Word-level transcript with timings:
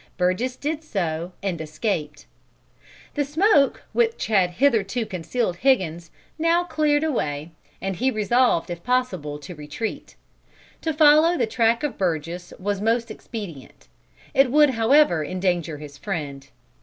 Burgess 0.17 0.55
did 0.55 0.83
so 0.83 1.31
and 1.43 1.61
escaped. 1.61 2.25
"The 3.13 3.23
smoke 3.23 3.83
which 3.93 4.25
had 4.25 4.49
hitherto 4.57 5.05
concealed 5.05 5.57
Higgins 5.57 6.09
now 6.39 6.63
cleared 6.63 7.03
away, 7.03 7.51
and 7.79 7.95
he 7.95 8.09
resolved, 8.09 8.71
if 8.71 8.83
possible, 8.83 9.37
to 9.37 9.53
retreat. 9.53 10.15
To 10.81 10.91
follow 10.91 11.37
the 11.37 11.45
track 11.45 11.83
of 11.83 11.99
Burgess 11.99 12.51
was 12.57 12.81
most 12.81 13.11
expedient. 13.11 13.87
It 14.33 14.49
would, 14.51 14.71
however, 14.71 15.23
endanger 15.23 15.77
his 15.77 15.99
friend. 15.99 16.49